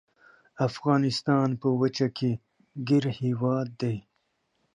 [0.67, 2.31] افغانستان په وچه کې
[2.87, 3.95] ګیر هیواد دی.